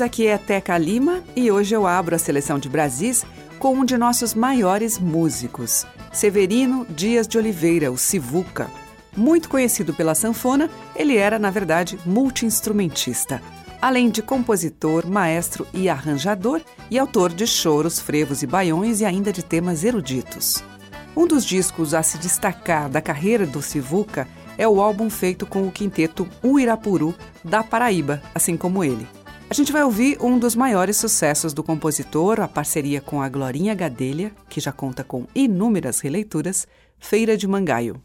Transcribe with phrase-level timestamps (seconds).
[0.00, 3.24] Aqui é Teca Lima e hoje eu abro a seleção de Brasis
[3.58, 8.70] com um de nossos maiores músicos, Severino Dias de Oliveira, o Sivuca.
[9.14, 13.42] Muito conhecido pela sanfona, ele era, na verdade, multiinstrumentista.
[13.82, 19.30] Além de compositor, maestro e arranjador, e autor de choros, frevos e baiões e ainda
[19.32, 20.64] de temas eruditos.
[21.14, 25.66] Um dos discos a se destacar da carreira do Sivuca é o álbum feito com
[25.66, 29.06] o quinteto Uirapuru da Paraíba, assim como ele.
[29.50, 33.74] A gente vai ouvir um dos maiores sucessos do compositor, a parceria com a Glorinha
[33.74, 36.68] Gadelha, que já conta com inúmeras releituras,
[37.00, 38.00] Feira de Mangaio.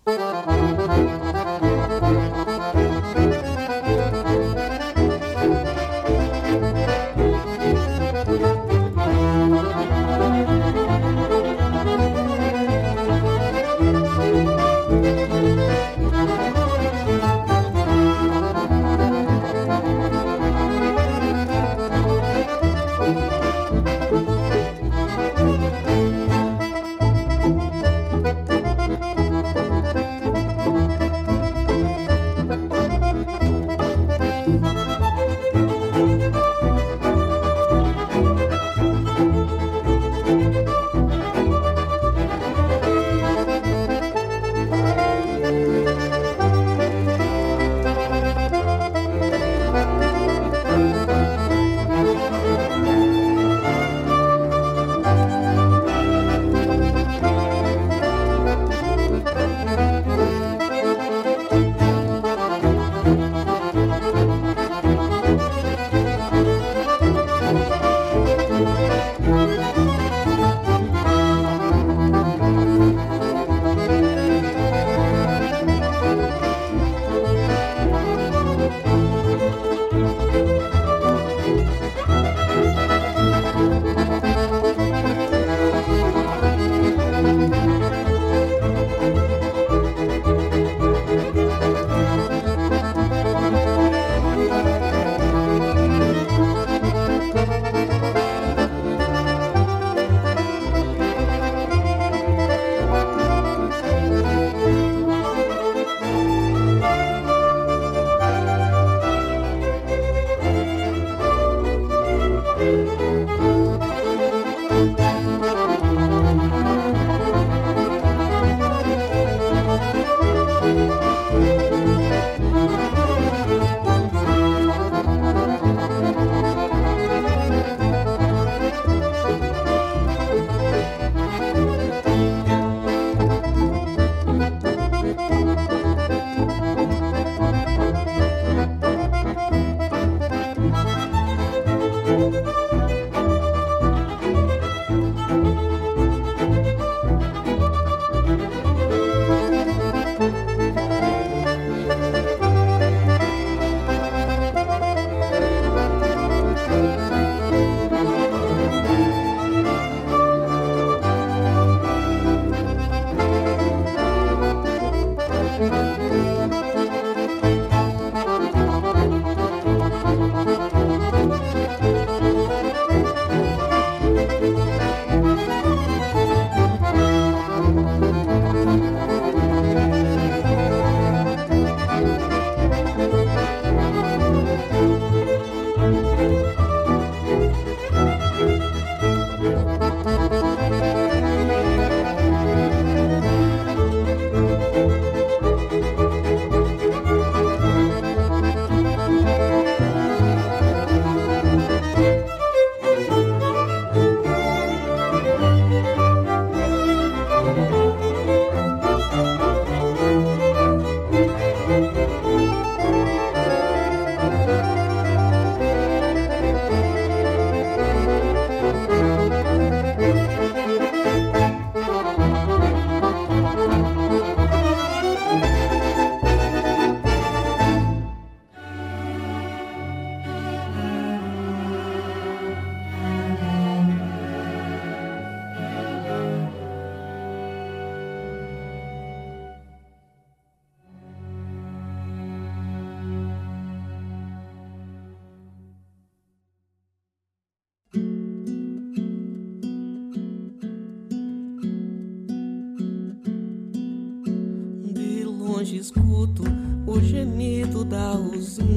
[255.66, 256.44] Longe escuto
[256.86, 258.70] o gemido da usina.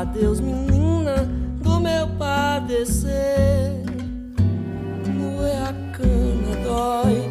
[0.00, 1.28] Adeus, menina
[1.62, 3.84] do meu padecer.
[5.06, 7.30] Moer a cana dói,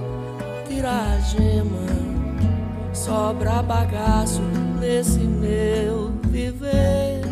[0.66, 2.94] tirar a gema.
[2.94, 4.42] Sobra bagaço
[4.80, 7.24] nesse meu viver.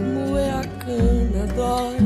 [0.00, 1.98] Moer a cana dói,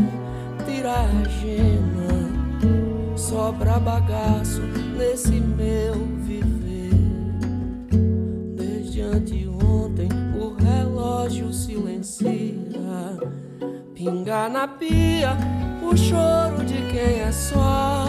[0.64, 3.18] tirar a gema.
[3.18, 4.62] Sobra bagaço
[4.96, 6.07] nesse meu
[11.78, 13.18] silencia.
[13.94, 15.36] Pinga na pia
[15.82, 18.06] o choro de quem é só.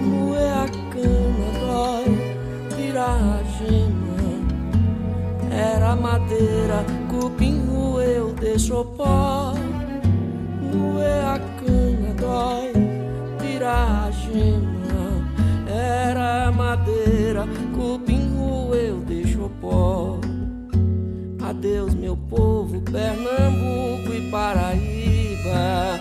[0.00, 4.18] Moer a cana dói, tirar a gema.
[5.50, 9.54] Era madeira, cupim roeu, deixou pó.
[10.72, 12.72] Moer a cana dói,
[13.40, 14.68] tirar a gema.
[15.68, 17.44] Era madeira,
[17.74, 20.07] cupim roeu, deixou pó.
[21.58, 25.98] Adeus, meu povo, Pernambuco e Paraíba.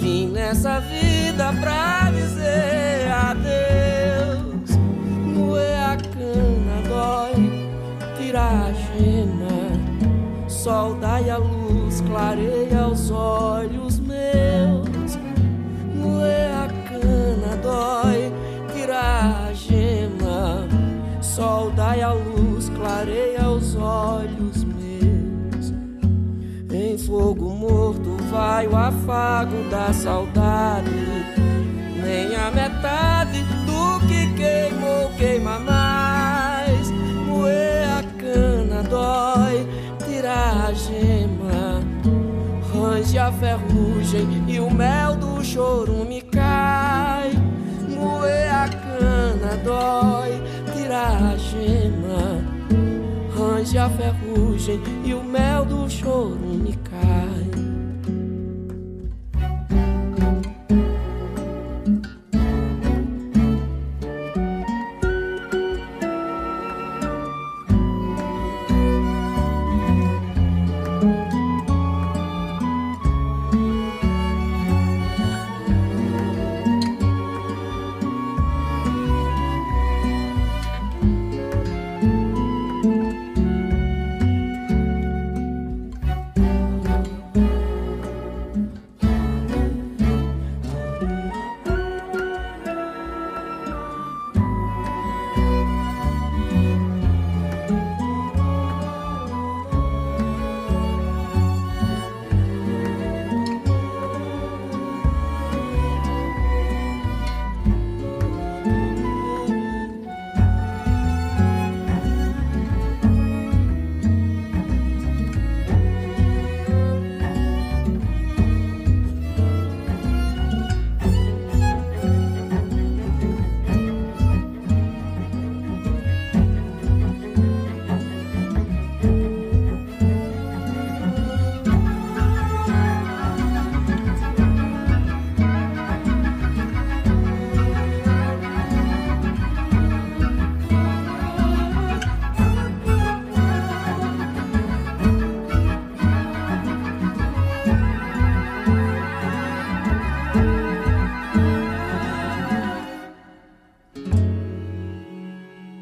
[0.00, 4.78] Vim nessa vida pra dizer adeus.
[5.26, 7.68] Moer a cana dói,
[8.16, 10.48] tirar a gema.
[10.48, 15.18] Sol dai a luz, clareia os olhos meus.
[15.96, 18.32] Moer a cana dói,
[18.72, 20.66] tirar a gema.
[21.20, 23.37] Sol dai a luz, clareia
[27.08, 30.90] fogo morto vai o afago da saudade.
[32.04, 36.90] Nem a metade do que queimou queima mais.
[37.26, 39.66] Moer a cana dói,
[40.06, 41.82] tirar a gema.
[42.74, 47.32] Range a ferrugem e o mel do chorume cai.
[47.88, 50.42] Moer a cana dói,
[50.74, 52.44] tirar a gema.
[53.34, 56.37] Range a ferrugem e o mel do chorume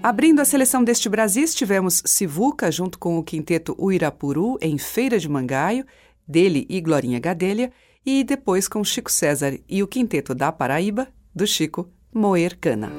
[0.07, 5.29] Abrindo a seleção deste Brasil, tivemos Sivuca junto com o quinteto Uirapuru em Feira de
[5.29, 5.85] Mangaio,
[6.29, 7.73] dele e Glorinha Gadelha,
[8.07, 12.93] e depois com Chico César e o quinteto da Paraíba, do Chico, Moer Cana.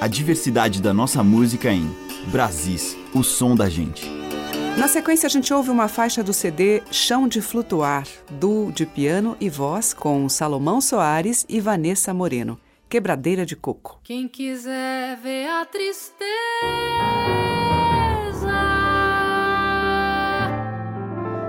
[0.00, 1.88] A diversidade da nossa música em
[2.32, 4.10] Brasis, o som da gente.
[4.76, 9.36] Na sequência, a gente ouve uma faixa do CD Chão de Flutuar, do de piano
[9.38, 12.58] e voz com Salomão Soares e Vanessa Moreno.
[12.90, 14.00] Quebradeira de Coco.
[14.02, 16.18] Quem quiser ver a tristeza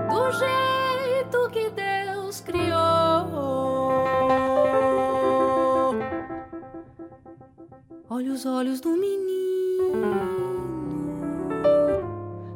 [0.08, 2.68] do jeito que Deus criou,
[8.08, 9.32] olha os olhos do menino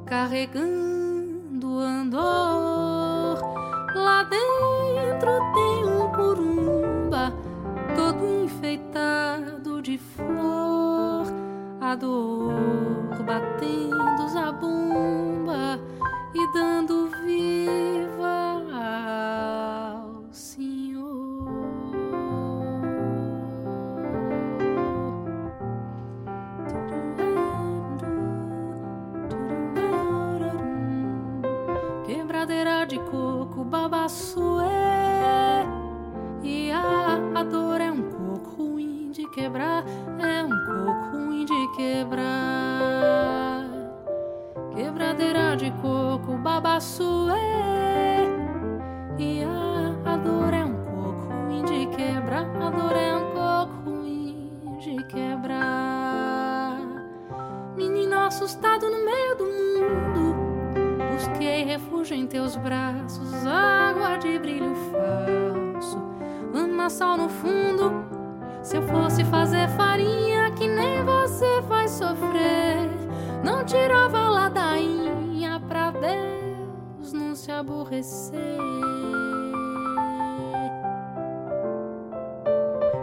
[0.06, 3.40] carregando andor.
[3.96, 7.45] Lá dentro tem um curumba
[7.96, 11.24] todo enfeitado de flor,
[11.80, 12.52] a dor
[13.24, 15.80] batendo a bomba
[16.34, 21.46] e dando viva ao Senhor.
[32.04, 35.05] Quebradeira de coco, babaçoeira
[36.48, 39.84] e a, a dor é um coco ruim de quebrar,
[40.20, 43.66] é um coco ruim de quebrar.
[44.72, 47.34] Quebradeira de coco, babaçuê.
[49.18, 53.90] E a, a dor é um coco ruim de quebrar, a dor é um coco
[53.90, 56.78] ruim de quebrar.
[57.76, 60.46] Menino assustado no meio do mundo
[61.16, 65.55] busquei refúgio em teus braços, água de brilho falso,
[66.86, 68.04] lamaçal no fundo.
[68.62, 72.88] Se eu fosse fazer farinha que nem você faz sofrer,
[73.44, 78.38] não tirava ladainha pra Deus não se aborrecer.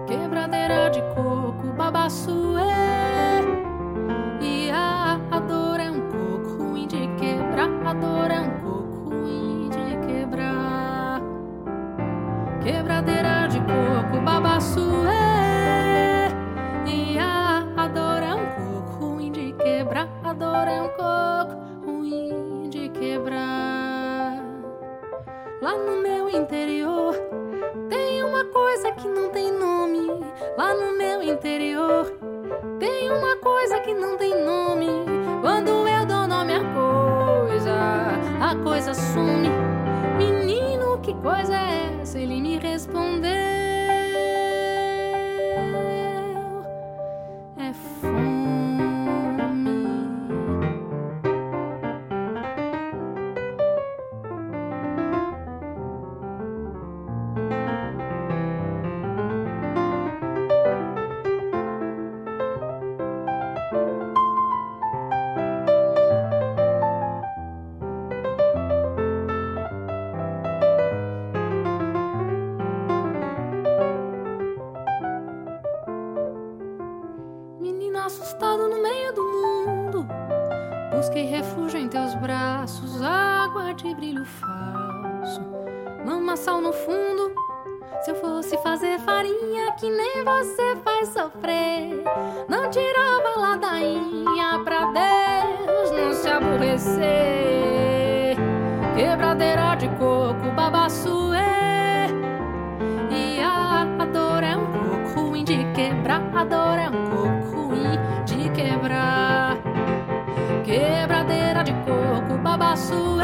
[0.07, 2.72] Quebradeira de coco, babaçuê.
[78.33, 80.07] Assustado no meio do mundo,
[80.91, 85.39] busquei refúgio em teus braços, água de brilho falso,
[86.03, 87.31] lamaçal no fundo.
[88.01, 92.03] Se eu fosse fazer farinha que nem você faz sofrer,
[92.49, 97.05] não tirava ladainha pra Deus não se aborrecer.
[98.95, 101.37] Quebradeira de coco, babaçuê.
[103.11, 106.23] E a, a dor é um coco ruim de quebrar.
[106.35, 107.22] A dor é um coco
[112.73, 113.13] coco,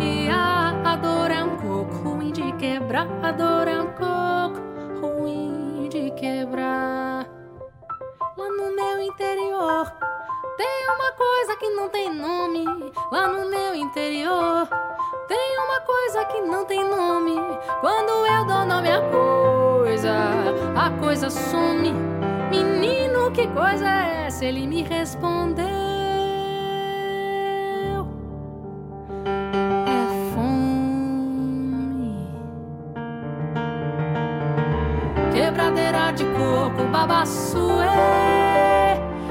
[0.00, 3.06] E a dor é um coco ruim de quebrar.
[3.22, 4.60] A dor é um coco
[5.00, 7.26] ruim de quebrar.
[8.36, 9.92] Lá no meu interior
[10.56, 12.64] tem uma coisa que não tem nome.
[13.10, 14.68] Lá no meu interior
[15.28, 17.36] tem uma coisa que não tem nome.
[17.80, 20.14] Quando eu dou nome à coisa,
[20.76, 21.92] a coisa some.
[22.50, 24.44] Menino, que coisa é essa?
[24.44, 25.97] Ele me respondeu.
[36.98, 37.86] Babaçuê.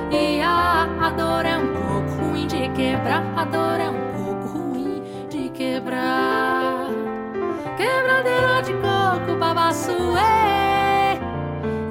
[0.10, 3.24] E a, a dor é um pouco ruim de quebrar.
[3.36, 6.88] A dor é um pouco ruim de quebrar.
[7.76, 11.20] Quebradeira de coco, babaçuê.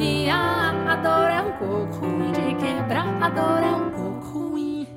[0.00, 3.06] E a, a dor é um pouco ruim de quebrar.
[3.21, 4.88] A dor é um pouco ruim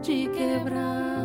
[0.00, 1.17] de quebrar.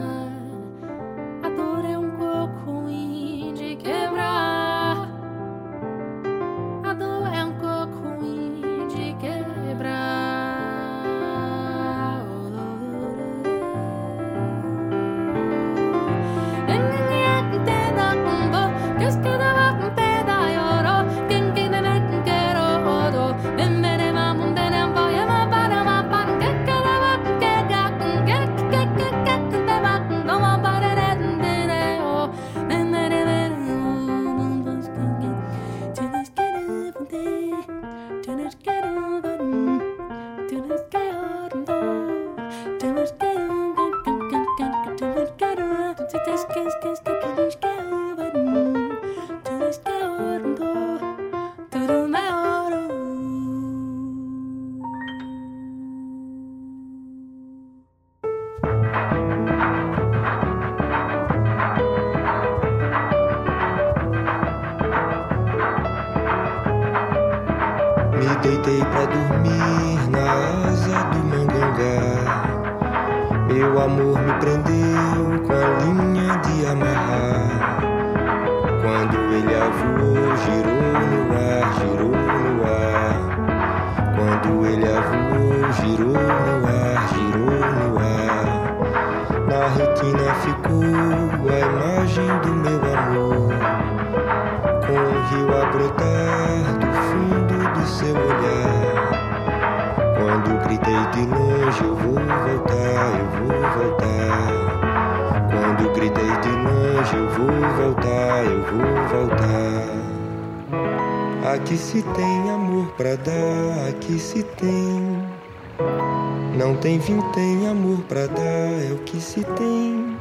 [117.10, 120.18] Não tem amor pra dar, é o que se tem.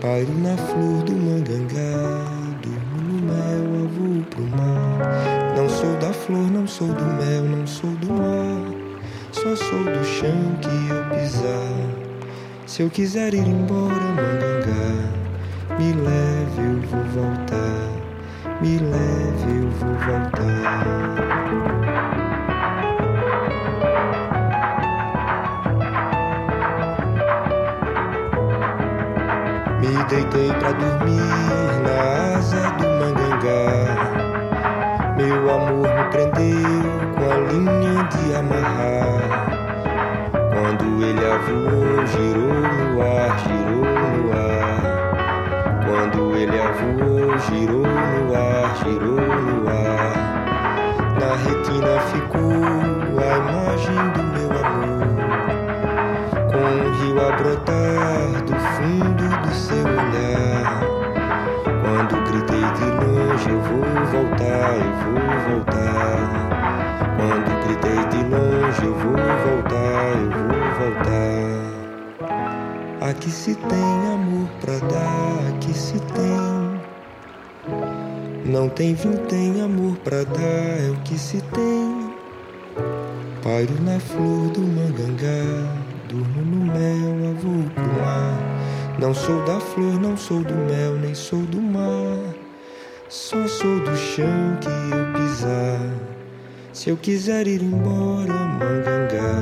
[0.00, 2.26] Paro na flor do mangangá,
[2.60, 5.54] durmo no mel, avô pro mar.
[5.56, 8.72] Não sou da flor, não sou do mel, não sou do mar.
[9.30, 12.00] Só sou do chão que eu pisar.
[12.66, 15.10] Se eu quiser ir embora, Mangangá,
[15.78, 17.90] me leve, eu vou voltar.
[18.60, 21.89] Me leve, eu vou voltar.
[30.10, 31.22] Deitei pra dormir
[31.84, 33.62] na asa do mangangá.
[35.16, 36.82] Meu amor me prendeu
[37.14, 39.20] com a linha de amarrar.
[40.52, 43.84] Quando ele avoou, girou no ar, girou
[44.16, 44.80] no ar.
[45.86, 50.12] Quando ele avoou, girou no ar, girou no ar.
[51.20, 52.62] Na retina ficou
[53.16, 55.06] a imagem do meu amor,
[56.50, 58.39] com o rio a brotar
[63.40, 63.80] longe, eu vou
[64.12, 66.18] voltar, eu vou voltar.
[67.16, 71.50] Quando gritei de longe, eu vou voltar, eu vou voltar.
[73.08, 76.80] Aqui se tem amor pra dar, aqui se tem.
[78.44, 82.10] Não tem fim, tem amor pra dar, é o que se tem.
[83.42, 85.72] Pairo na flor do mangangá,
[86.08, 88.38] durmo no mel, avô pro mar.
[88.98, 92.29] Não sou da flor, não sou do mel, nem sou do mar.
[93.10, 95.80] Só sou do chão que eu pisar.
[96.72, 99.34] Se eu quiser ir embora, mangangá,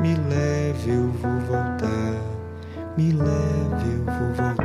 [0.00, 2.20] me leve, eu vou voltar.
[2.98, 4.64] Me leve, eu vou voltar.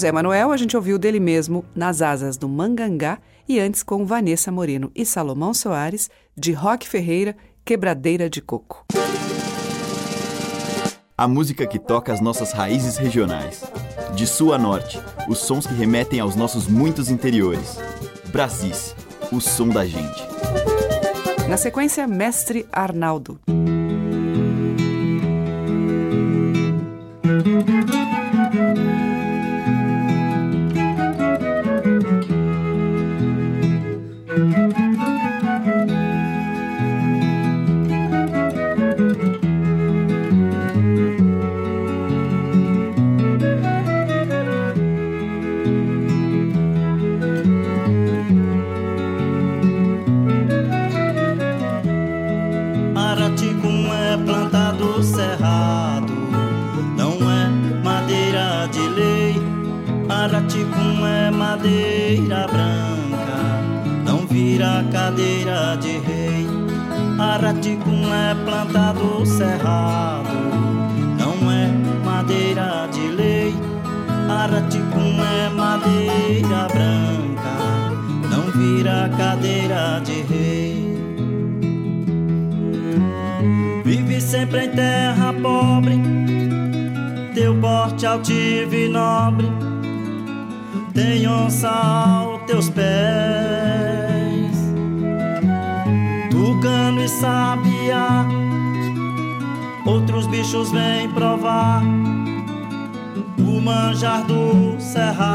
[0.00, 4.50] Zé Manuel, a gente ouviu dele mesmo Nas Asas do Mangangá e antes com Vanessa
[4.50, 8.86] Moreno e Salomão Soares, de Roque Ferreira, Quebradeira de Coco.
[11.18, 13.62] A música que toca as nossas raízes regionais.
[14.14, 17.76] De sul a norte, os sons que remetem aos nossos muitos interiores.
[18.32, 18.96] Brasis,
[19.30, 20.22] o som da gente.
[21.46, 23.38] Na sequência, Mestre Arnaldo.
[65.60, 66.46] Cadeira de rei.
[67.18, 70.30] Araticum é plantado cerrado,
[71.18, 71.68] não é
[72.04, 73.54] madeira de lei.
[74.28, 77.52] Araticum é madeira branca,
[78.30, 80.90] não vira cadeira de rei.
[83.84, 86.00] Vive sempre em terra pobre,
[87.34, 89.50] teu porte altivo e nobre,
[90.94, 93.99] tem onça aos teus pés.
[96.60, 98.26] Tu tucano e sabiá.
[99.86, 101.82] Outros bichos vêm provar
[103.38, 105.32] o manjar do cerrado,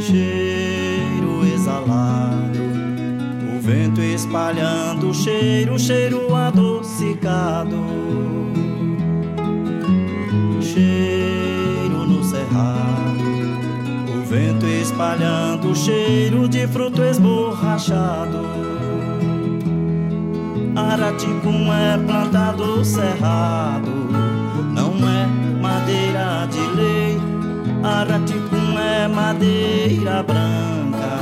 [0.00, 2.58] cheiro exalado,
[3.56, 7.76] o vento espalhando o cheiro, cheiro adocicado,
[14.64, 18.38] vento espalhando o cheiro de fruto esborrachado.
[20.74, 23.90] Araticum é plantado cerrado,
[24.72, 25.26] não é
[25.60, 27.20] madeira de lei.
[27.82, 31.18] Araticum é madeira branca,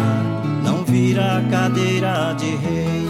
[0.64, 3.06] não vira cadeira de rei.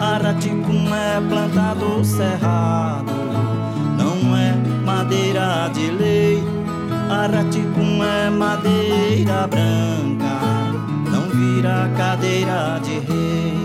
[0.00, 3.12] Araticum é plantado cerrado,
[3.98, 6.55] não é madeira de lei.
[7.16, 10.34] Araticum é madeira branca,
[11.10, 13.56] não vira cadeira de rei.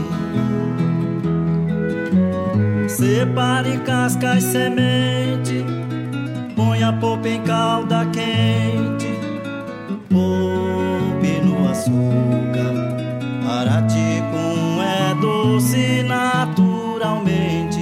[2.87, 5.65] Separe casca e semente,
[6.55, 9.19] ponha polpa em calda quente,
[10.09, 12.73] poupe no açúcar.
[13.59, 17.80] Araticum é doce naturalmente.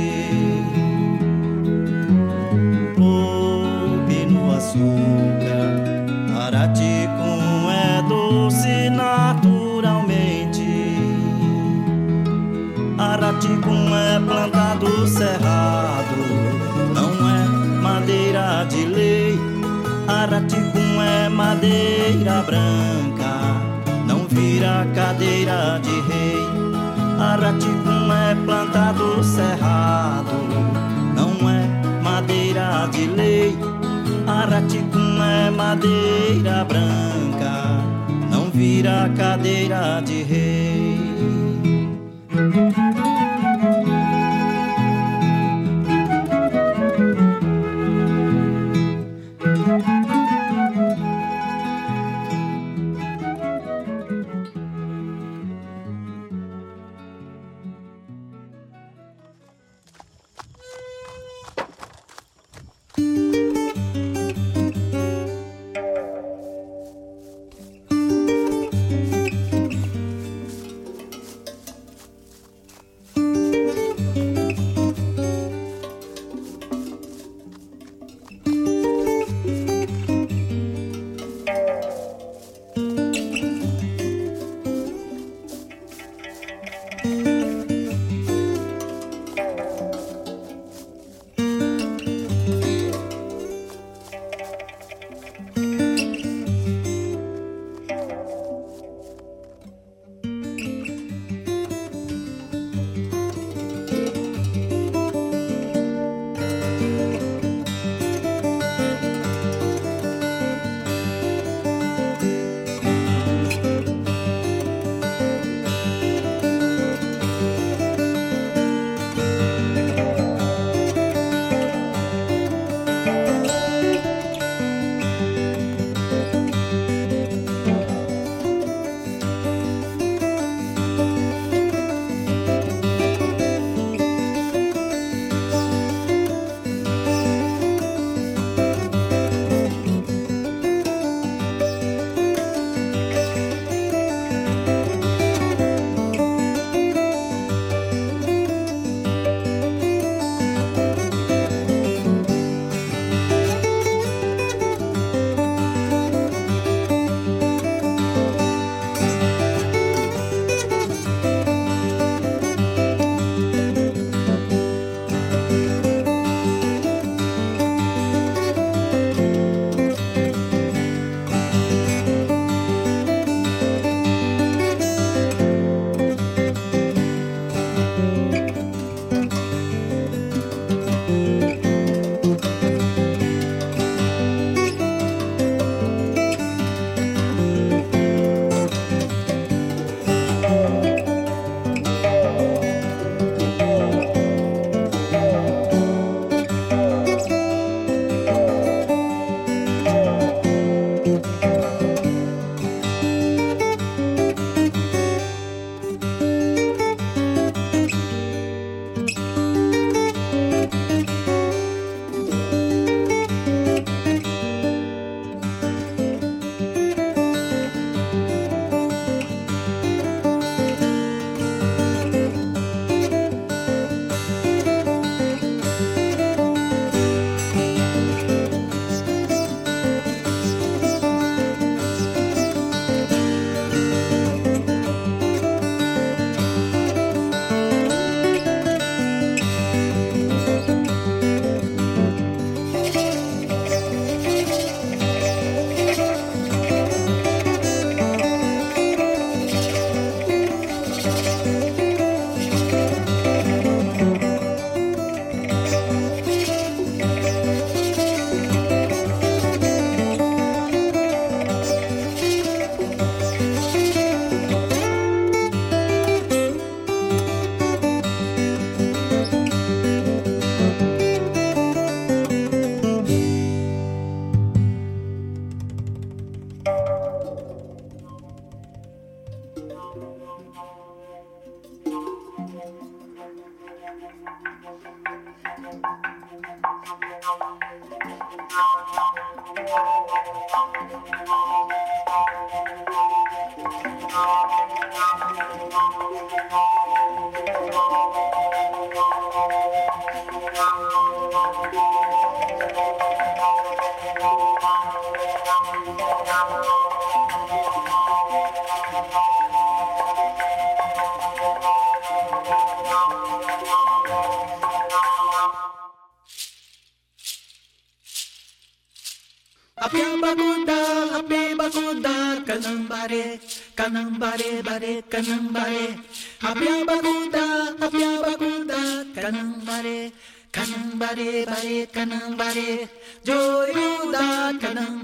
[332.10, 332.90] kanang bare
[333.24, 335.04] joyu da kanang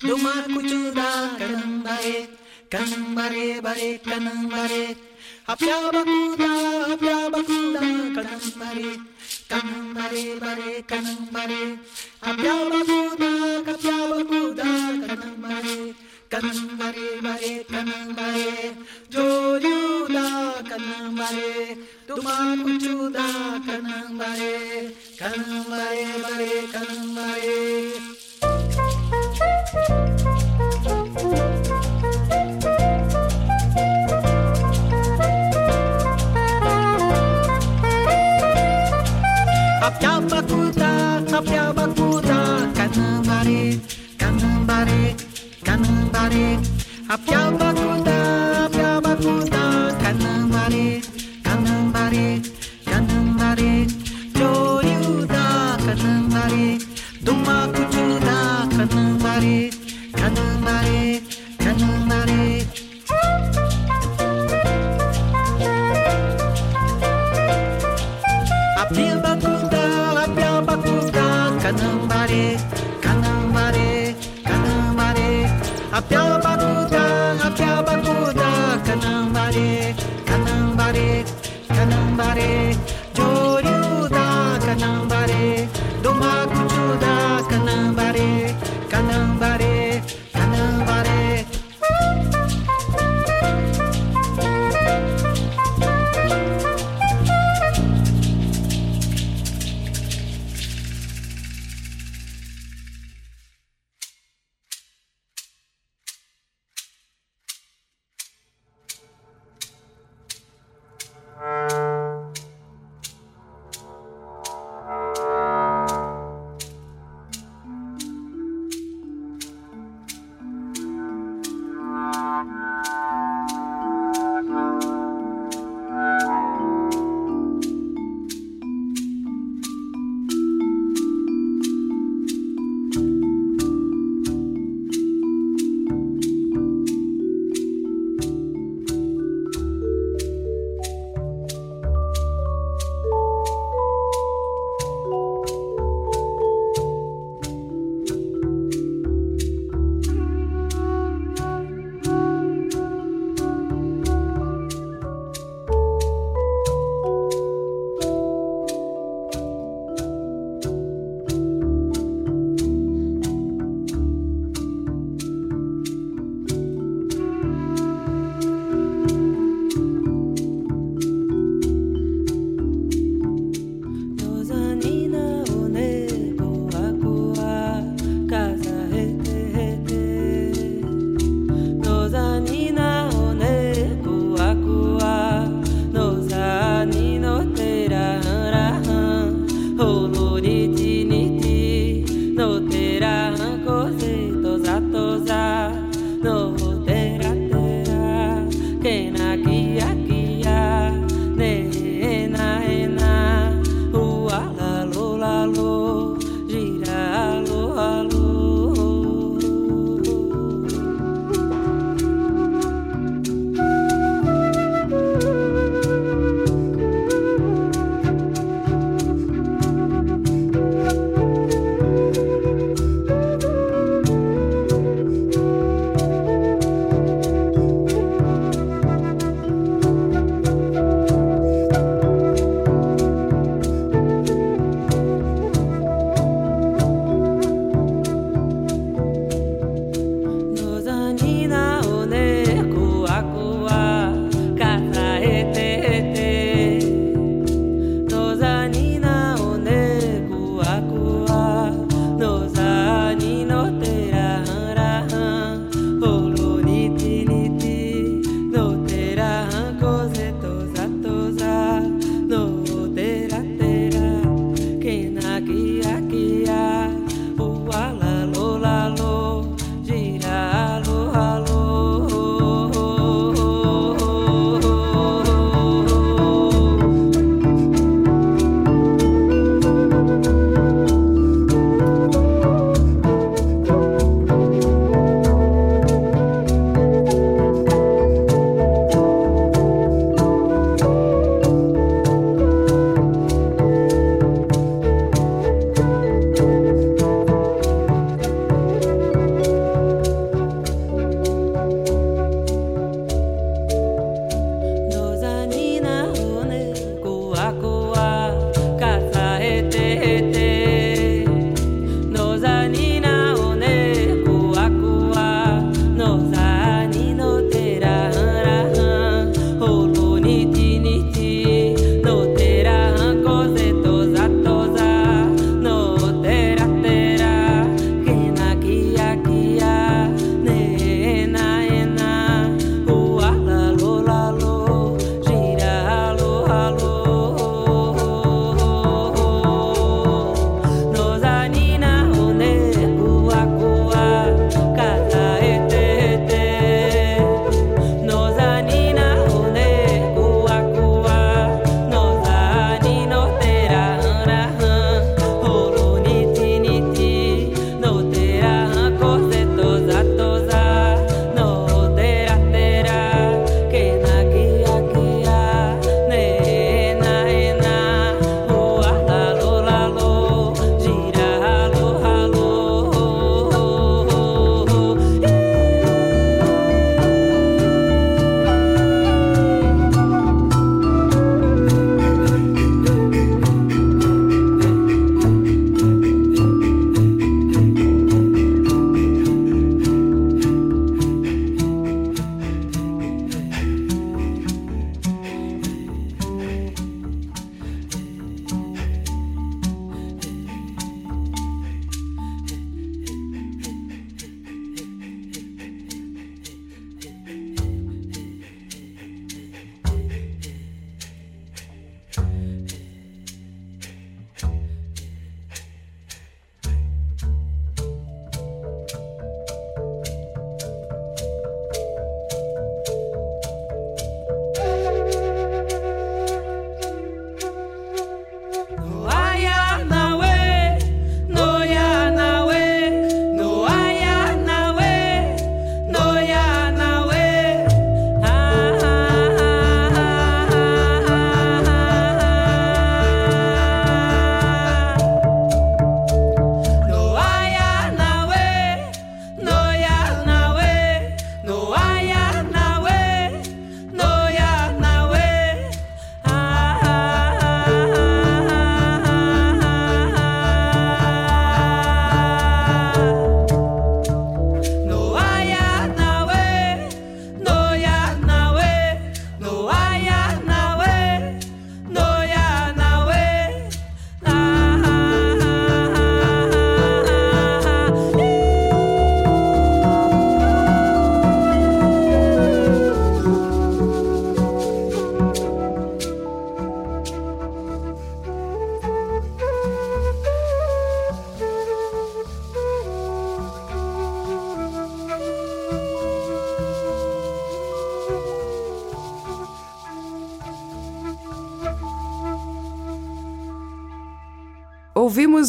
[0.00, 2.28] dumar kuchu da kanang bare
[2.72, 4.48] kanang bare bare kanang
[5.52, 6.52] apya bakuda
[6.92, 7.84] apya bakuda
[8.16, 8.90] kanang bare
[9.50, 11.22] kanang bare bare kanang
[12.30, 13.32] apya bakuda
[13.72, 14.70] apya bakuda
[15.04, 15.36] kanang
[16.32, 18.70] कनंबरे बरे कनंबरे
[19.12, 20.24] जोयूदा
[20.70, 21.52] कनंबरे
[22.08, 23.26] तुमा कुचूदा
[23.68, 24.56] कनंबरे
[25.20, 27.54] कनंबरे बरे कनंबरे।
[39.86, 40.65] अब क्या बकू
[46.16, 46.58] everybody.
[47.08, 47.95] Applauda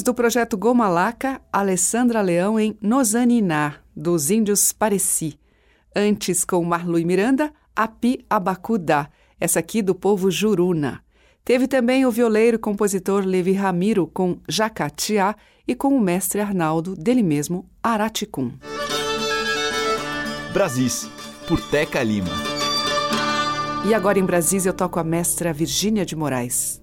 [0.08, 5.38] do projeto Gomalaca Alessandra Leão em Nozaniná, dos índios Pareci.
[5.93, 11.01] Antes, com Marlui Miranda, Api Abacudá, essa aqui do povo Juruna.
[11.43, 15.36] Teve também o violeiro e compositor Levi Ramiro com Jacatiá
[15.68, 18.53] e com o mestre Arnaldo, dele mesmo, Araticum.
[20.53, 21.10] Brasis,
[21.49, 22.32] por Teca Lima.
[23.86, 26.82] E agora em Brasis eu toco a mestra Virgínia de Moraes.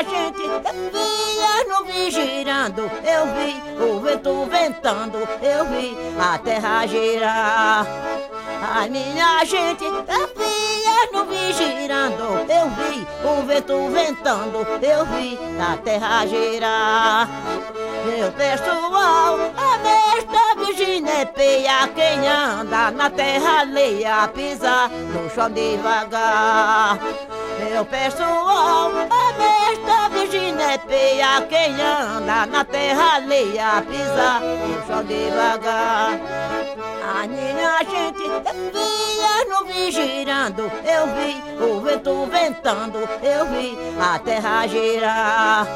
[0.00, 0.42] Minha gente
[0.92, 7.86] via vi girando, eu vi o vento ventando, eu vi a terra girar.
[8.62, 16.26] A minha gente via vi girando, eu vi o vento ventando, eu vi a terra
[16.26, 17.28] girar.
[18.06, 19.78] Meu pessoal, a
[20.70, 26.98] besta Virgínia é peia, quem anda na terra alheia, pisar no chão devagar.
[27.58, 35.04] Meu pessoal, a besta Virgínia é peia, quem anda na terra alheia, pisar no chão
[35.04, 36.20] devagar.
[37.02, 38.22] A minha gente
[38.72, 45.66] via no vi girando, eu vi o vento ventando, eu vi a terra girar.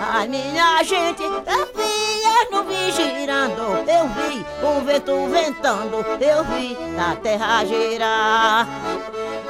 [0.00, 2.17] A minha gente via
[2.50, 8.66] no vi girando, eu vi o vento ventando, eu vi a terra girar.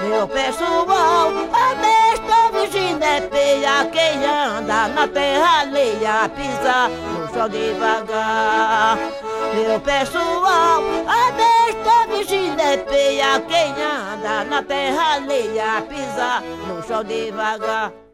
[0.01, 7.49] Meu pessoal, a besta Virgínia é peia, quem anda na terra alheia, pisa no chão
[7.49, 8.99] devagar.
[9.55, 17.05] Meu pessoal, a besta Virgínia é peia, quem anda na terra alheia, pisa no chão
[17.05, 18.08] devagar.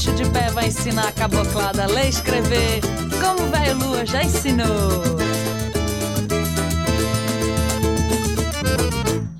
[0.00, 2.80] Bicho de pé vai ensinar a caboclada a ler e escrever,
[3.20, 4.66] como o velho Lua já ensinou.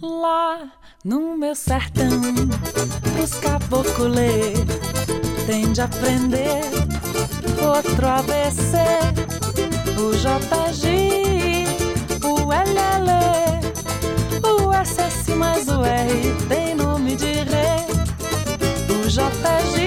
[0.02, 0.70] Lá
[1.02, 2.20] no meu sertão,
[3.14, 3.40] pros
[4.06, 4.52] ler,
[5.46, 6.60] tem de aprender
[7.66, 8.76] outro ABC,
[9.96, 11.64] o JG,
[12.22, 13.10] o LL,
[14.44, 17.88] o SS mais o R tem nome de rei.
[18.90, 19.79] O JG,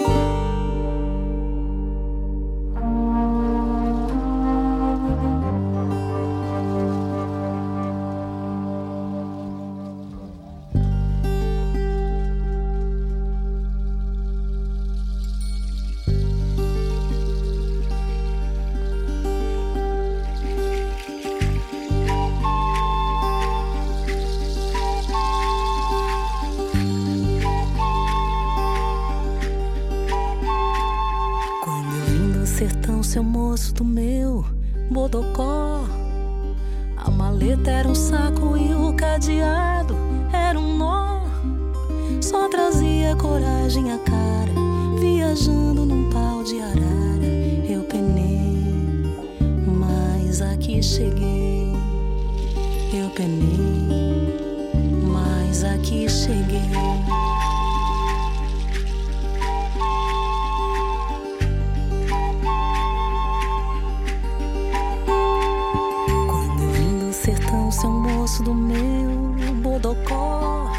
[68.81, 70.71] Meu bodocó.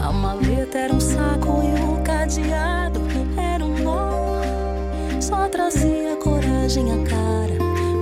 [0.00, 3.00] A maleta era um saco e o cadeado
[3.36, 4.40] era um nó.
[5.20, 7.56] Só trazia coragem a cara,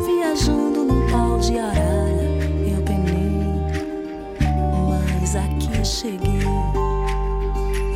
[0.05, 2.25] viajando num pau de arara.
[2.67, 3.47] Eu penei,
[4.89, 6.45] mas aqui cheguei.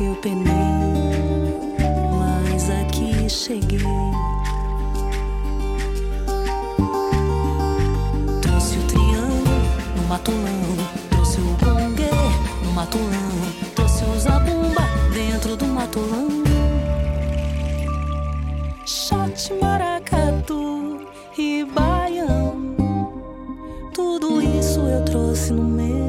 [0.01, 0.53] Eu penei,
[2.17, 3.79] mas aqui cheguei.
[8.41, 9.61] Trouxe o triângulo
[9.97, 10.68] no matulão,
[12.79, 13.31] matulão,
[13.75, 16.29] trouxe o zabumba dentro do matulão.
[18.85, 21.05] Shot, maracatu
[21.37, 22.55] e baião,
[23.93, 26.08] tudo isso eu trouxe no meu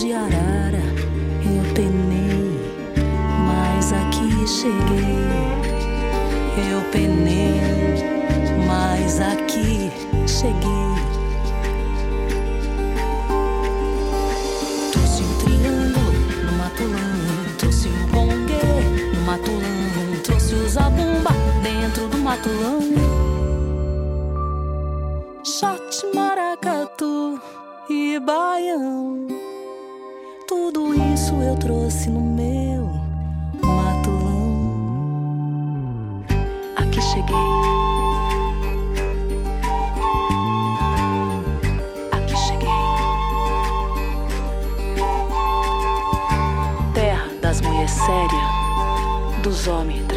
[0.00, 0.82] de arara.
[1.44, 2.58] Eu penei,
[3.46, 5.20] mas aqui cheguei.
[6.70, 7.60] Eu penei,
[8.66, 9.90] mas aqui
[10.26, 10.90] cheguei.
[14.90, 16.12] Trouxe um triângulo
[16.46, 18.54] no matulão, trouxe um bongue
[19.14, 21.32] no matulão, trouxe o zabumba
[21.62, 22.80] dentro do matulão.
[25.44, 27.38] Shot, maracatu
[27.90, 29.26] e baião,
[31.36, 32.90] eu trouxe no meu
[33.62, 34.60] matulão.
[36.76, 37.36] Aqui cheguei.
[42.12, 42.68] Aqui cheguei.
[46.94, 50.09] terra das mulheres sérias, dos homens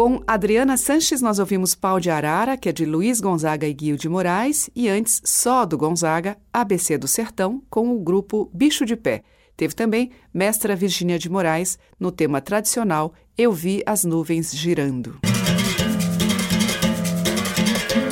[0.00, 3.98] Com Adriana Sanches, nós ouvimos Pau de Arara, que é de Luiz Gonzaga e Guio
[3.98, 8.96] de Moraes, e antes, só do Gonzaga, ABC do Sertão, com o grupo Bicho de
[8.96, 9.22] Pé.
[9.58, 15.18] Teve também Mestra Virgínia de Moraes, no tema tradicional Eu Vi as Nuvens Girando.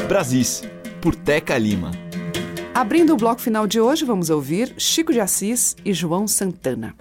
[0.07, 0.63] Brasis,
[1.01, 1.93] por Teca Lima.
[2.75, 6.95] Abrindo o bloco final de hoje, vamos ouvir Chico de Assis e João Santana.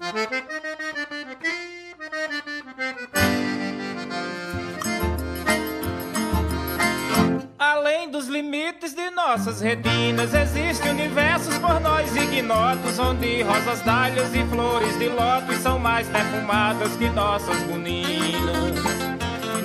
[8.38, 15.08] Limites de nossas retinas, existem universos por nós ignotos, onde rosas, dálias e flores de
[15.10, 18.78] lótus são mais perfumadas que nossas boninas.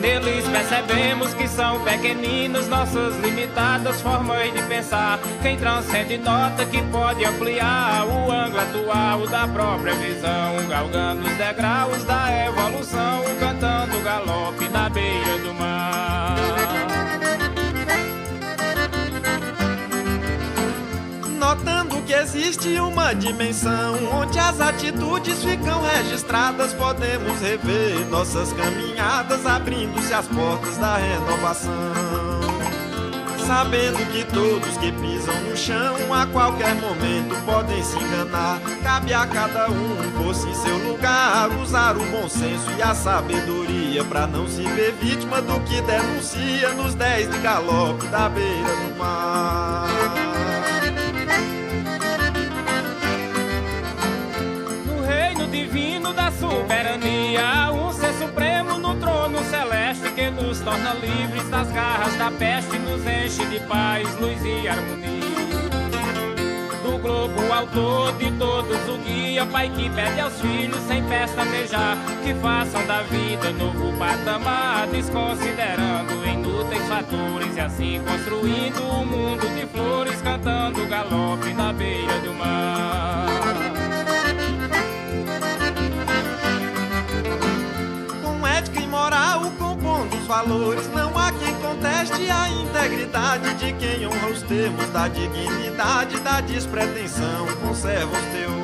[0.01, 5.21] Neles percebemos que são pequeninos nossas limitadas formas de pensar.
[5.43, 12.05] Quem transcende nota que pode ampliar o ângulo atual da própria visão, galgando os degraus
[12.05, 16.72] da evolução, cantando galope na beira do mar.
[22.03, 30.27] Que existe uma dimensão onde as atitudes ficam registradas, podemos rever nossas caminhadas, abrindo-se as
[30.27, 32.43] portas da renovação.
[33.47, 38.61] Sabendo que todos que pisam no chão a qualquer momento podem se enganar.
[38.83, 44.05] Cabe a cada um pôr-se em seu lugar, usar o bom senso e a sabedoria
[44.05, 48.97] para não se ver vítima do que denuncia nos dez de galope da beira do
[48.97, 50.22] mar.
[55.73, 62.15] Divino da soberania, um ser supremo no trono celeste que nos torna livres das garras
[62.17, 65.23] da peste, nos enche de paz, luz e harmonia.
[66.83, 72.35] Do globo autor de todos o guia, pai que pede aos filhos sem pestanejar, que
[72.35, 80.21] façam da vida novo patamar, desconsiderando inúteis fatores e assim construindo um mundo de flores,
[80.21, 83.32] cantando galope na beira do mar.
[90.13, 95.09] Compondo os valores, não há quem conteste a integridade de quem honra os termos da
[95.09, 98.63] dignidade, da despretensão, conserva os teores.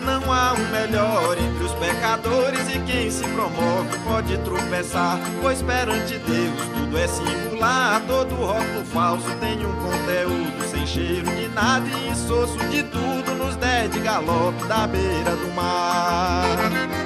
[0.00, 6.18] Não há um melhor entre os pecadores e quem se promove pode tropeçar, pois perante
[6.18, 8.02] Deus tudo é singular.
[8.06, 13.56] Todo rótulo falso tem um conteúdo sem cheiro de nada e insosso de tudo nos
[13.56, 16.97] dez de galope da beira do mar.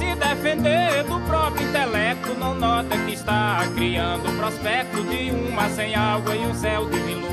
[0.00, 5.94] Se defender do próprio intelecto, não nota que está criando o prospecto de uma sem
[5.94, 7.30] água e um céu de veludo.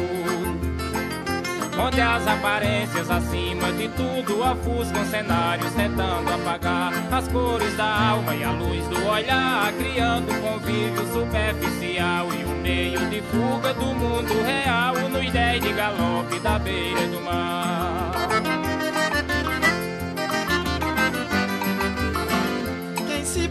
[1.79, 8.43] Onde as aparências acima de tudo ofuscam cenários tentando apagar as cores da alma e
[8.43, 14.43] a luz do olhar, criando um convívio superficial e um meio de fuga do mundo
[14.43, 17.96] real nos dez de galope da beira do mar.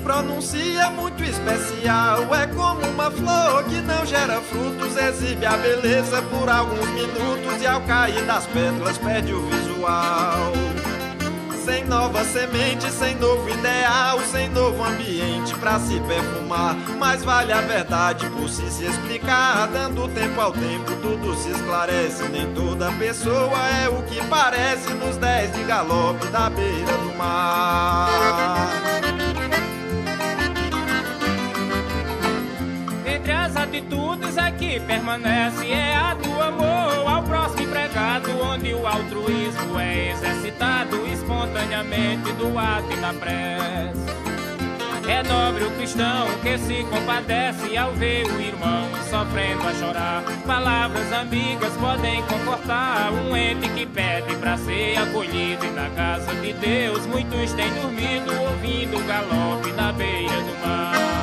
[0.07, 6.49] Pronuncia muito especial é como uma flor que não gera frutos, exibe a beleza por
[6.49, 10.53] alguns minutos e ao cair das pétalas perde o visual.
[11.65, 16.77] Sem nova semente, sem novo ideal, sem novo ambiente pra se perfumar.
[16.97, 19.67] Mas vale a verdade por si se explicar.
[19.67, 22.29] Dando tempo ao tempo, tudo se esclarece.
[22.29, 29.16] Nem toda pessoa é o que parece nos dez de galope da beira do mar.
[33.27, 38.87] Entre as atitudes é que permanece é a do amor ao próximo empregado, onde o
[38.87, 43.99] altruísmo é exercitado espontaneamente do ato e da prece.
[45.09, 50.23] É nobre o cristão que se compadece ao ver o irmão sofrendo a chorar.
[50.47, 55.67] Palavras amigas podem confortar um ente que pede pra ser acolhido.
[55.67, 61.16] E na casa de Deus muitos têm dormido ouvindo o galope na beira do mar.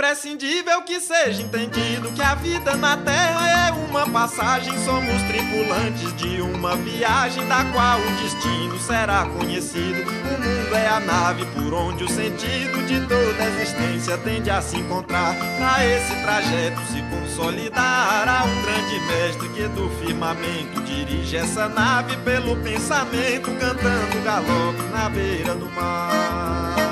[0.00, 4.72] Imprescindível que seja entendido que a vida na Terra é uma passagem.
[4.82, 10.00] Somos tripulantes de uma viagem da qual o destino será conhecido.
[10.00, 14.62] O mundo é a nave por onde o sentido de toda a existência tende a
[14.62, 15.34] se encontrar.
[15.58, 22.16] Pra esse trajeto se consolidar, há um grande mestre que do firmamento dirige essa nave
[22.24, 26.89] pelo pensamento, cantando galope na beira do mar.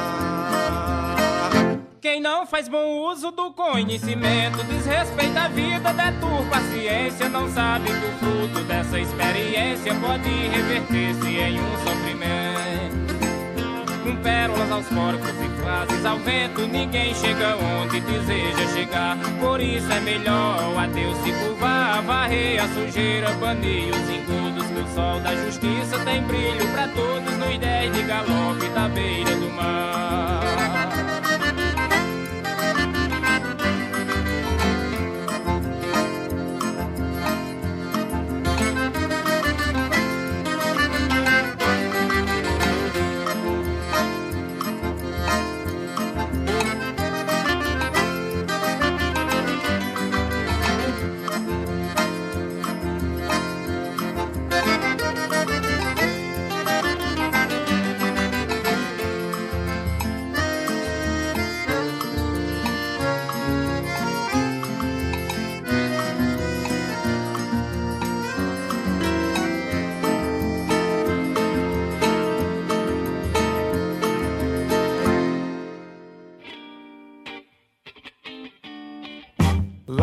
[2.01, 7.87] Quem não faz bom uso do conhecimento, desrespeita a vida, deturpa a ciência, não sabe
[7.87, 13.19] que o fruto dessa experiência pode reverter-se em um sofrimento.
[14.05, 19.17] Com pérolas aos corpos e frases ao vento, ninguém chega onde deseja chegar.
[19.41, 24.81] Por isso é melhor a Deus se curvar, varrer a sujeira, banir os engodos, que
[24.81, 29.51] o sol da justiça tem brilho pra todos nos dez de galope da beira do
[29.51, 30.68] mar.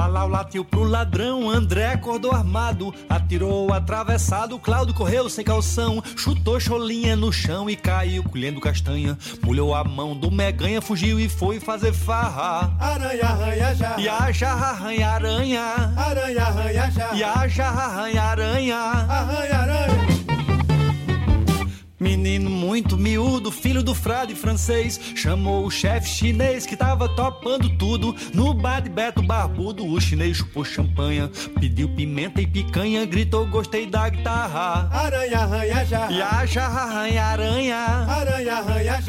[0.06, 7.16] Lalau latiu pro ladrão, André acordou armado, atirou atravessado, Cláudio correu sem calção, chutou cholinha
[7.16, 11.91] no chão e caiu colhendo castanha, molhou a mão do meganha, fugiu e foi fazer
[11.91, 12.72] farra.
[12.80, 13.97] Aranha, arranha, já.
[13.97, 15.93] E a jarra arranha aranha.
[15.97, 17.14] Aranha, arranha, já.
[17.16, 18.78] E a jarra arranha aranha.
[18.78, 20.14] Arranha, aranha.
[22.16, 28.16] Menino muito miúdo, filho do frade francês, chamou o chefe chinês que tava topando tudo.
[28.34, 33.86] No bar de Beto Barbudo, o chinês chupou champanha, pediu pimenta e picanha, gritou gostei
[33.86, 34.89] da guitarra.
[34.93, 35.86] Aranha, arranha,
[36.47, 37.76] jarra arranha aranha.
[37.76, 39.01] Aranha, arranha,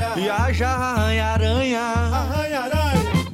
[0.52, 1.80] jarra arranha aranha.
[1.80, 3.25] Arranha, aranha.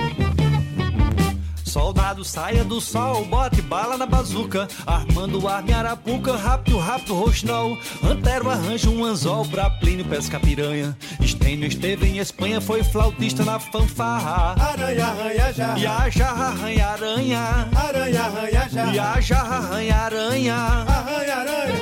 [1.72, 7.78] Soldado saia do sol, bote bala na bazuca, armando arma em arapuca, rápido, rápido, roxinol.
[8.04, 10.94] Antero arranja um anzol pra Plínio pesca piranha.
[11.18, 14.54] Estênio esteve em Espanha, foi flautista na fanfarra.
[14.62, 15.78] Aranha, arranha, já.
[15.78, 17.68] E a jarra arranha aranha.
[17.74, 18.92] Aranha, arranha, já.
[18.92, 20.54] E a jarra arranha aranha.
[20.54, 21.81] Arranha, aranha.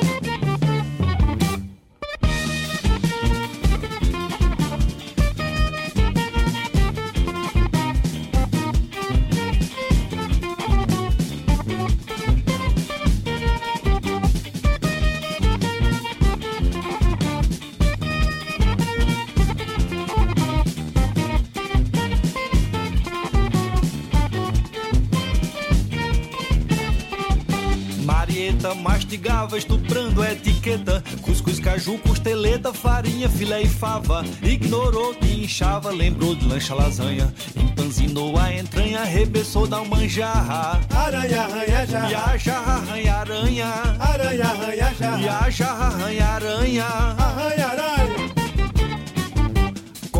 [28.60, 31.02] Marieta mastigava, estuprando a etiqueta.
[31.22, 34.22] Cuscuz, caju, costeleta, farinha, filé e fava.
[34.42, 37.32] Ignorou que inchava, lembrou de lancha lasanha.
[37.56, 40.78] Empanzinou a entranha, arrebençou da manjarra.
[40.94, 42.10] Aranha, arranha, já.
[42.10, 43.66] E a jarra arranha aranha.
[43.98, 45.18] Aranha, arranha, já.
[45.18, 46.84] E a jarra arranha aranha.
[46.84, 48.19] Arranha, aranha.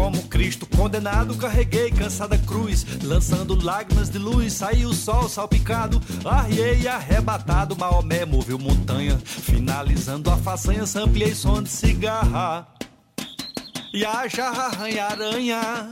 [0.01, 6.89] Como Cristo condenado, carreguei cansada cruz, lançando lágrimas de luz, saiu o sol salpicado, arriei
[6.89, 12.67] arrebatado, Maomé moveu montanha, finalizando a façanha, sampliei som de cigarra.
[13.93, 15.91] E a jarra arranha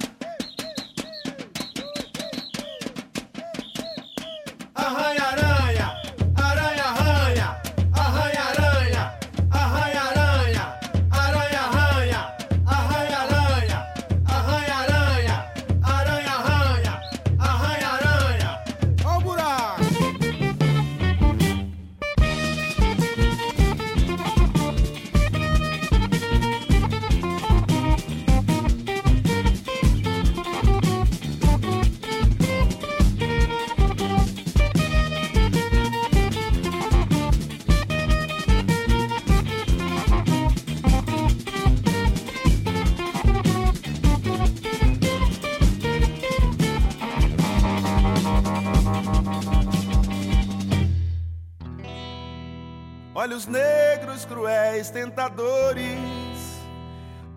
[54.99, 56.59] tentadores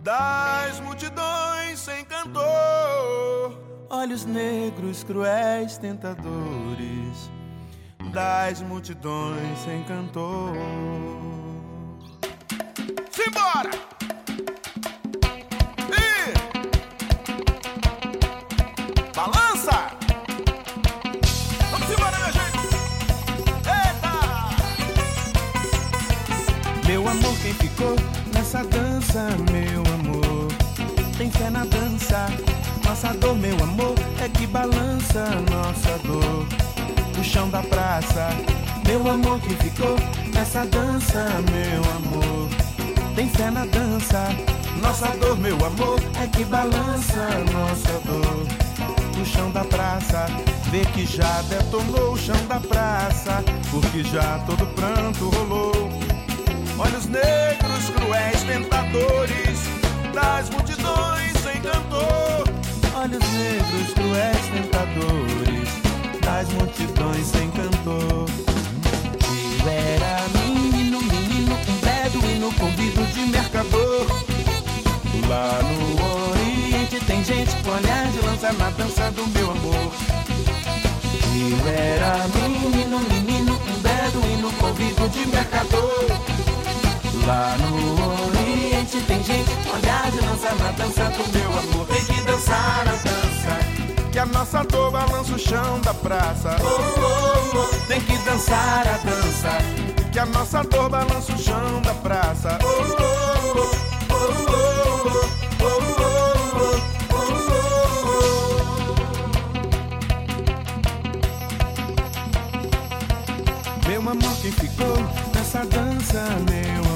[0.02, 3.56] das multidões sem cantor.
[3.88, 7.30] Olhos negros, cruéis, tentadores
[8.12, 10.56] das multidões sem cantor.
[13.12, 13.91] Simbora!
[33.02, 36.46] Nossa dor, meu amor, é que balança nossa dor.
[37.20, 38.30] O chão da praça.
[38.86, 39.96] Meu amor, quem ficou
[40.32, 42.48] nessa dança, meu amor?
[43.16, 44.30] Tem fé na dança.
[44.84, 48.46] Nossa dor, meu amor, é que balança nossa dor.
[49.20, 50.28] O chão da praça.
[50.70, 53.44] Vê que já detonou o chão da praça.
[53.72, 55.90] Porque já todo pranto rolou.
[56.78, 59.60] Olhos negros, cruéis, tentadores
[60.14, 62.21] das multidões sem cantor.
[63.02, 65.70] Olhos negros, cruéis, tentadores
[66.24, 68.30] das multidões sem cantor.
[69.60, 74.06] Eu era menino, menino, um beduíno convido de mercador.
[75.28, 79.92] Lá no Oriente tem gente com olhar de lança na dança do meu amor.
[81.34, 86.06] Eu era menino, menino, um beduíno convido de mercador.
[87.26, 88.31] Lá no Oriente
[88.92, 89.52] gente tem jeito.
[89.74, 91.88] Olhar de lança na dança do meu amor.
[91.88, 93.60] Tem que dançar a dança.
[94.12, 96.58] Que a nossa dor balança o chão da praça.
[96.62, 99.58] Oh, oh, oh, tem que dançar a dança.
[100.12, 102.60] Que a nossa dor balança o chão da praça.
[102.62, 102.76] Oh, oh,
[103.56, 103.72] oh,
[104.10, 105.00] oh, oh,
[105.62, 105.80] oh, oh,
[107.14, 107.48] oh.
[113.88, 114.98] Meu amor, quem ficou
[115.34, 116.91] nessa dança, meu amor?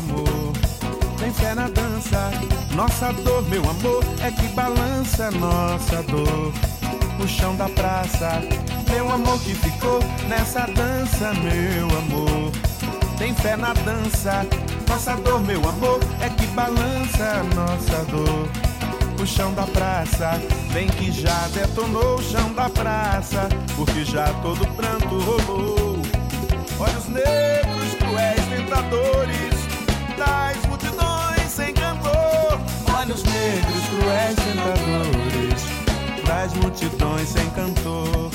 [1.38, 2.32] Fé na dança,
[2.76, 6.54] nossa dor, meu amor, é que balança nossa dor.
[7.24, 8.42] O chão da praça,
[8.90, 12.52] meu amor que ficou nessa dança, meu amor.
[13.18, 14.46] Tem fé na dança,
[14.88, 18.50] nossa dor, meu amor, é que balança nossa dor
[19.22, 20.40] o chão da praça.
[20.72, 25.98] Vem que já detonou o chão da praça, porque já todo pranto rolou.
[26.80, 29.56] Olhos negros, cruéis, tentadores
[30.18, 30.65] das.
[33.06, 35.62] Olhos negros, cruéis, tentadores
[36.26, 38.32] das multidões sem cantor.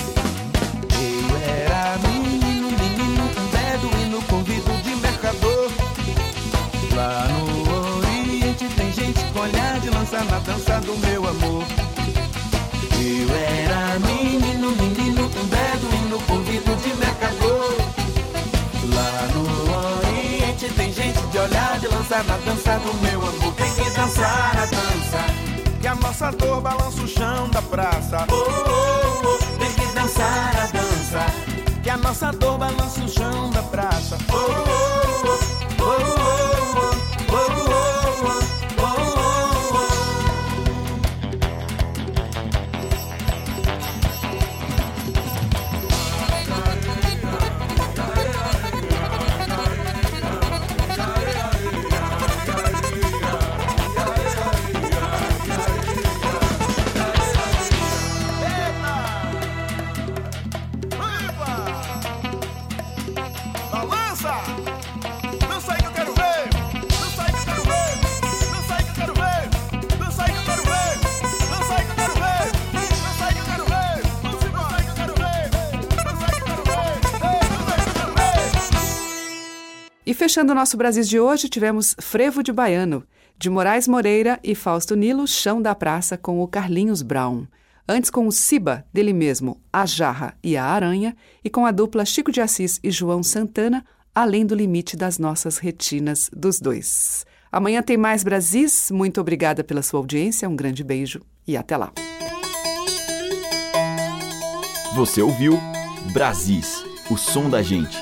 [0.95, 5.73] Eu era menino, menino, beduíno convido de mercador.
[6.95, 11.65] Lá no Oriente tem gente com olhar de lança na dança do meu amor.
[13.01, 13.70] Eu era
[22.19, 23.55] na dança do meu amor.
[23.55, 28.27] Tem que dançar a dança, que a nossa dor balança o chão da praça.
[28.29, 31.27] Oh, oh, oh, tem que dançar a dança,
[31.83, 34.19] que a nossa dor balança o chão da praça.
[34.29, 36.20] Oh, oh, oh, oh, oh,
[80.31, 83.03] fechando o nosso Brasil de hoje, tivemos Frevo de Baiano,
[83.37, 87.49] de Moraes Moreira e Fausto Nilo, Chão da Praça, com o Carlinhos Brown.
[87.89, 92.05] Antes com o Siba, dele mesmo, A Jarra e a Aranha, e com a dupla
[92.05, 97.27] Chico de Assis e João Santana, Além do Limite das Nossas Retinas, dos dois.
[97.51, 98.89] Amanhã tem mais Brasis.
[98.93, 101.93] Muito obrigada pela sua audiência, um grande beijo e até lá.
[104.95, 105.59] Você ouviu
[106.13, 107.99] Brasis, o som da gente,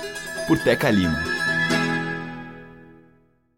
[0.46, 1.37] por Teca Lima.